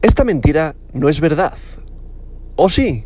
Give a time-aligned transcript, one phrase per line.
[0.00, 1.54] Esta mentira no es verdad.
[2.54, 3.04] ¿O sí?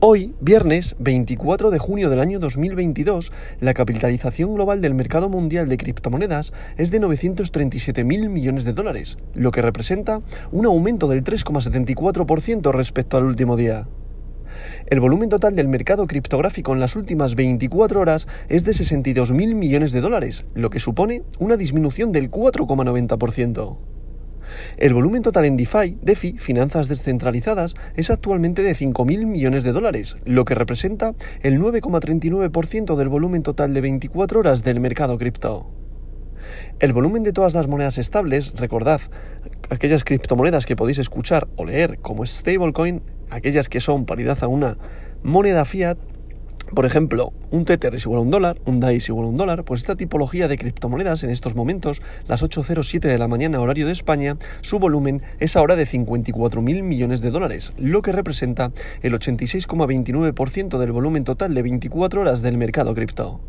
[0.00, 5.78] Hoy, viernes 24 de junio del año 2022, la capitalización global del mercado mundial de
[5.78, 10.20] criptomonedas es de 937 mil millones de dólares, lo que representa
[10.52, 13.88] un aumento del 3,74% respecto al último día.
[14.88, 19.54] El volumen total del mercado criptográfico en las últimas 24 horas es de 62 mil
[19.54, 23.78] millones de dólares, lo que supone una disminución del 4,90%.
[24.76, 30.16] El volumen total en DeFi, DeFi, finanzas descentralizadas, es actualmente de 5.000 millones de dólares,
[30.24, 35.70] lo que representa el 9,39% del volumen total de 24 horas del mercado cripto.
[36.78, 39.00] El volumen de todas las monedas estables, recordad,
[39.68, 44.78] aquellas criptomonedas que podéis escuchar o leer como stablecoin, aquellas que son paridad a una
[45.22, 45.98] moneda fiat,
[46.74, 49.36] por ejemplo, un Tether es igual a un dólar, un DAI es igual a un
[49.36, 53.86] dólar, pues esta tipología de criptomonedas en estos momentos, las 8.07 de la mañana horario
[53.86, 59.14] de España, su volumen es ahora de 54.000 millones de dólares, lo que representa el
[59.14, 63.40] 86,29% del volumen total de 24 horas del mercado cripto.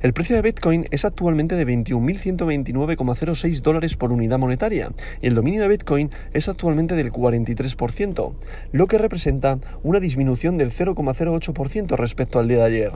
[0.00, 4.90] El precio de Bitcoin es actualmente de 21.129,06 dólares por unidad monetaria
[5.20, 8.34] y el dominio de Bitcoin es actualmente del 43%,
[8.72, 12.92] lo que representa una disminución del 0,08% respecto al día de ayer.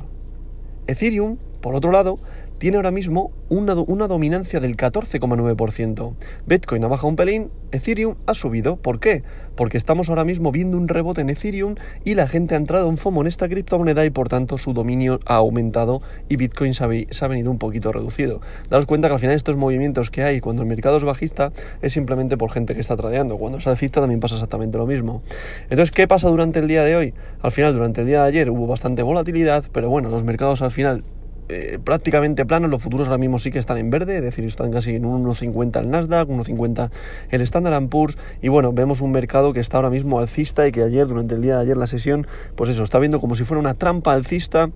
[0.87, 2.19] Ethereum, por otro lado,
[2.59, 6.15] tiene ahora mismo una, dominancia del 14,9%.
[6.47, 8.77] Bitcoin ha bajado un pelín, Ethereum ha subido.
[8.77, 9.23] ¿Por qué?
[9.57, 12.99] Porque estamos ahora mismo viendo un rebote en Ethereum y la gente ha entrado en
[12.99, 17.29] FOMO en esta criptomoneda y por tanto su dominio ha aumentado y Bitcoin se ha,
[17.29, 18.43] venido un poquito reducido.
[18.69, 21.95] Daros cuenta que al final estos movimientos que hay cuando el mercado es bajista es
[21.95, 23.39] simplemente por gente que está tradeando.
[23.39, 25.23] Cuando es alcista también pasa exactamente lo mismo.
[25.71, 27.15] Entonces, ¿qué pasa durante el día de hoy?
[27.41, 30.71] Al final, durante el día de ayer hubo bastante volatilidad, pero bueno, los mercados al
[30.71, 31.05] final
[31.49, 34.71] eh, prácticamente planos, los futuros ahora mismo sí que están en verde, es decir, están
[34.71, 36.91] casi en 1,50 el Nasdaq, 1,50
[37.31, 40.83] el Standard Poor's y bueno, vemos un mercado que está ahora mismo alcista y que
[40.83, 43.61] ayer, durante el día de ayer la sesión, pues eso, está viendo como si fuera
[43.61, 44.71] una trampa alcista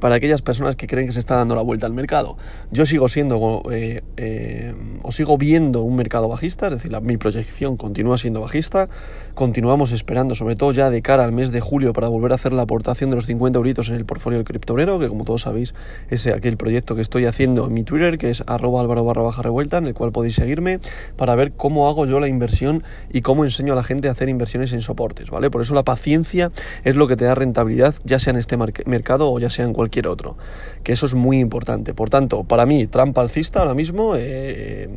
[0.00, 2.36] para aquellas personas que creen que se está dando la vuelta al mercado.
[2.70, 7.76] Yo sigo siendo eh, eh, o sigo viendo un mercado bajista, es decir, mi proyección
[7.76, 8.88] continúa siendo bajista.
[9.34, 12.52] Continuamos esperando, sobre todo ya de cara al mes de julio, para volver a hacer
[12.52, 15.74] la aportación de los 50 euritos en el portfolio del criptonero, que como todos sabéis
[16.08, 19.42] es aquel proyecto que estoy haciendo en mi Twitter, que es arroba álvaro barra baja
[19.42, 20.80] revuelta, en el cual podéis seguirme
[21.16, 24.28] para ver cómo hago yo la inversión y cómo enseño a la gente a hacer
[24.28, 25.50] inversiones en soportes, ¿vale?
[25.50, 26.50] Por eso la paciencia
[26.84, 28.56] es lo que te da rentabilidad, ya sea en este
[28.86, 30.36] mercado o ya sea en cualquier otro,
[30.82, 31.94] que eso es muy importante.
[31.94, 34.88] Por tanto, para mí, trampa alcista ahora mismo eh,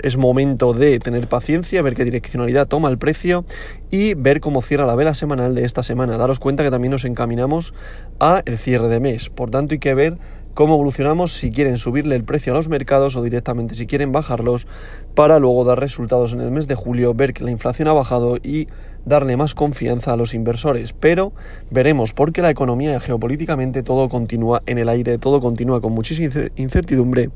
[0.00, 3.44] es momento de tener paciencia, ver qué direccionalidad toma el precio
[3.90, 6.16] y ver cómo cierra la vela semanal de esta semana.
[6.16, 7.74] Daros cuenta que también nos encaminamos
[8.20, 10.18] a el cierre de mes, por tanto hay que ver
[10.54, 14.66] cómo evolucionamos si quieren subirle el precio a los mercados o directamente si quieren bajarlos
[15.14, 18.36] para luego dar resultados en el mes de julio, ver que la inflación ha bajado
[18.36, 18.68] y
[19.04, 20.92] darle más confianza a los inversores.
[20.92, 21.32] Pero
[21.70, 27.30] veremos porque la economía geopolíticamente todo continúa en el aire, todo continúa con muchísima incertidumbre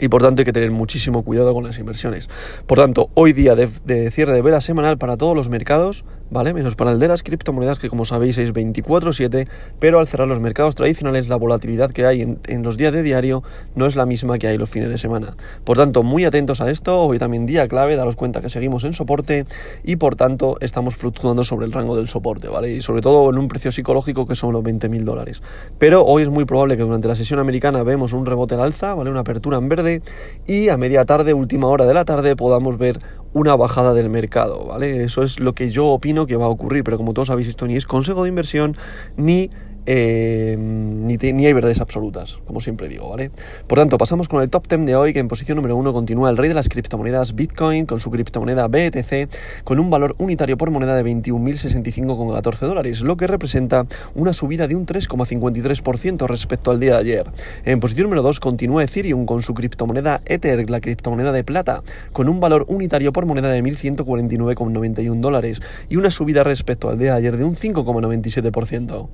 [0.00, 2.28] y por tanto hay que tener muchísimo cuidado con las inversiones.
[2.66, 6.54] Por tanto, hoy día de, de, cierre de vela semanal para todos los mercados, ¿vale?
[6.54, 10.40] Menos para el de las criptomonedas, que como sabéis es 24-7, pero al cerrar los
[10.40, 13.42] mercados tradicionales, la volatilidad que hay en, los días de diario
[13.74, 15.36] no es la misma que hay los fines de semana.
[15.64, 18.94] Por tanto, muy atentos a esto, hoy también día clave, daros cuenta que seguimos en
[18.94, 19.46] soporte
[19.84, 22.72] y por tanto estamos fluctuando sobre el rango del soporte, ¿vale?
[22.72, 25.42] Y sobre todo en un precio psicológico que son los 20.000 dólares.
[25.78, 28.94] Pero hoy es muy probable que durante la sesión americana vemos un rebote al alza,
[28.94, 29.10] ¿vale?
[29.10, 30.02] Una apertura en verde
[30.46, 33.00] y a media tarde, última hora de la tarde, podamos ver
[33.32, 35.04] una bajada del mercado, ¿vale?
[35.04, 37.66] Eso es lo que yo opino que va a ocurrir, pero como todos sabéis, esto
[37.66, 38.76] ni es consejo de inversión
[39.16, 39.50] ni
[39.90, 43.30] eh, ni, hay verdades absolutas, como siempre digo, ¿vale?
[43.66, 46.28] Por tanto, pasamos con el top 10 de hoy, que en posición número 1 continúa
[46.28, 50.70] el rey de las criptomonedas Bitcoin, con su criptomoneda BTC, con un valor unitario por
[50.70, 56.92] moneda de 21.065,14 dólares, lo que representa una subida de un 3,53% respecto al día
[56.92, 57.30] de ayer.
[57.64, 61.82] En posición número 2 continúa Ethereum con su criptomoneda Ether, la criptomoneda de plata,
[62.12, 67.12] con un valor unitario por moneda de 1.149,91 dólares y una subida respecto al día
[67.12, 69.08] de ayer de un 5,97%.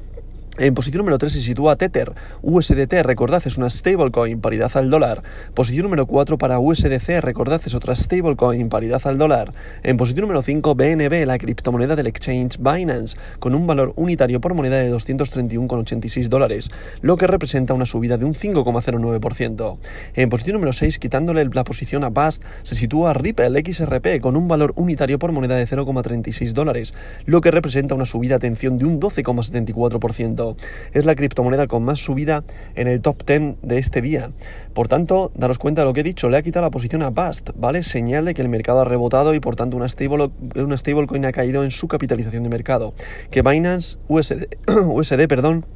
[0.56, 2.12] En posición número 3 se sitúa Tether,
[2.43, 5.25] USDT, recordad, es una stablecoin, paridad al dólar.
[5.53, 9.53] Posición número 4 para USDC, recordad, es otra stablecoin, paridad al dólar.
[9.83, 14.55] En posición número 5, BNB, la criptomoneda del exchange Binance, con un valor unitario por
[14.55, 19.79] moneda de 231,86 dólares, lo que representa una subida de un 5,09%.
[20.15, 24.47] En posición número 6, quitándole la posición a BAST, se sitúa Ripple XRP, con un
[24.47, 26.95] valor unitario por moneda de 0,36 dólares,
[27.27, 30.44] lo que representa una subida, atención, de un 12,74%.
[30.44, 30.56] 4%.
[30.93, 32.44] Es la criptomoneda con más subida
[32.75, 34.31] en el top 10 de este día.
[34.75, 37.11] Por tanto, daros cuenta de lo que he dicho, le ha quitado la posición a
[37.11, 37.82] Bast, ¿vale?
[37.82, 40.31] Señal de que el mercado ha rebotado y por tanto una, stable,
[40.76, 42.94] stablecoin ha caído en su capitalización de mercado.
[43.31, 44.44] Que Binance USD,
[44.87, 45.67] USD perdón,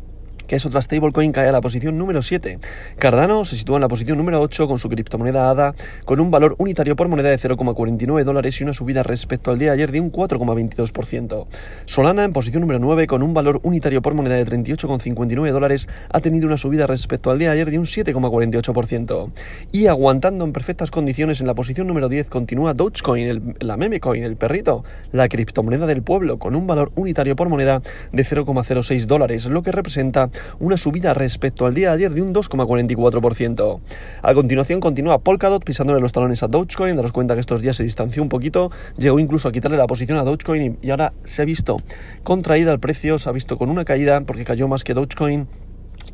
[0.49, 2.59] que es otra stablecoin, cae a la posición número 7.
[2.99, 5.75] Cardano se sitúa en la posición número 8 con su criptomoneda ADA,
[6.05, 9.69] con un valor unitario por moneda de 0,49 dólares y una subida respecto al día
[9.69, 11.47] de ayer de un 4,22%.
[11.85, 16.21] Solana en posición número 9 con un valor unitario por moneda de 38,59 dólares ha
[16.21, 19.31] tenido una subida respecto al día de ayer de un 7,48%.
[19.71, 24.23] Y aguantando en perfectas condiciones en la posición número 10 continúa Dogecoin, el, la memecoin,
[24.23, 29.45] el perrito, la criptomoneda del pueblo, con un valor unitario por moneda de 0,06 dólares,
[29.45, 30.31] lo que representa
[30.61, 33.81] una subida respecto al día de ayer de un 2,44%.
[34.23, 37.85] A continuación continúa Polkadot pisándole los talones a Dogecoin, daros cuenta que estos días se
[37.85, 41.44] distanció un poquito, llegó incluso a quitarle la posición a Dogecoin y ahora se ha
[41.44, 41.76] visto
[42.23, 45.46] contraída el precio, se ha visto con una caída porque cayó más que Dogecoin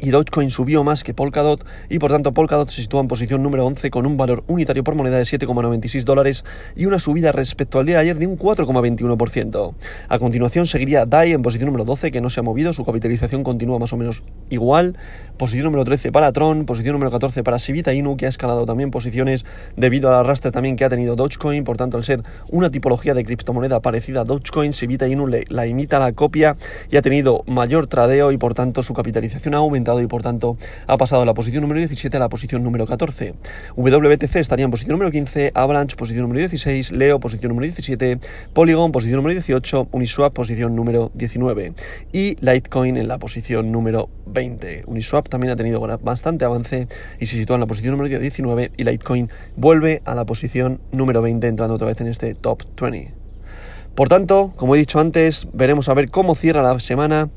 [0.05, 3.65] y Dogecoin subió más que Polkadot y por tanto Polkadot se sitúa en posición número
[3.65, 6.45] 11 con un valor unitario por moneda de 7,96 dólares
[6.77, 9.75] y una subida respecto al día de ayer de un 4,21%.
[10.11, 13.45] A continuación seguiría DAI en posición número 12 que no se ha movido, su capitalización
[13.45, 14.99] continúa más o menos igual.
[15.39, 18.91] Posición número 13 para Tron, posición número 14 para Sivita Inu que ha escalado también
[18.91, 19.47] posiciones
[19.77, 23.25] debido al arrastre también que ha tenido Dogecoin, por tanto al ser una tipología de
[23.25, 26.59] criptomoneda parecida a Dogecoin, Sivita Inu la imita la copia
[26.91, 30.57] y ha tenido mayor tradeo y por tanto su capitalización ha aumentado y por tanto
[30.87, 33.35] ha pasado de la posición número 17 a la posición número 14.
[33.77, 38.19] WTC estaría en posición número 15, Avalanche posición número 16, Leo posición número 17,
[38.53, 41.73] Polygon posición número 18, Uniswap posición número 19
[42.13, 44.85] y Litecoin en la posición número 20.
[44.87, 46.89] Uniswap también ha tenido bastante avance
[47.21, 51.23] y se sitúa en la posición número 19 y Litecoin vuelve a la posición número
[51.23, 53.25] 20 entrando otra vez en este top 20.
[53.95, 57.31] Por tanto, como he dicho antes, veremos a ver cómo cierra la semana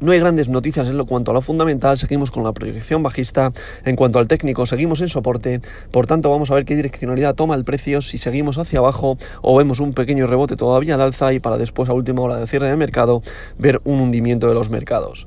[0.00, 3.52] no hay grandes noticias en lo cuanto a lo fundamental, seguimos con la proyección bajista.
[3.84, 5.60] En cuanto al técnico, seguimos en soporte.
[5.90, 9.56] Por tanto, vamos a ver qué direccionalidad toma el precio, si seguimos hacia abajo o
[9.56, 12.68] vemos un pequeño rebote todavía al alza y para después, a última hora de cierre
[12.68, 13.22] de mercado,
[13.58, 15.26] ver un hundimiento de los mercados.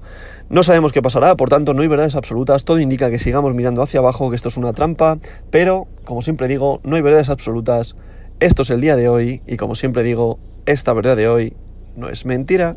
[0.50, 3.82] No sabemos qué pasará, por tanto no hay verdades absolutas, todo indica que sigamos mirando
[3.82, 5.18] hacia abajo, que esto es una trampa,
[5.50, 7.96] pero, como siempre digo, no hay verdades absolutas,
[8.42, 11.54] esto es el día de hoy y como siempre digo, esta verdad de hoy
[11.96, 12.76] no es mentira.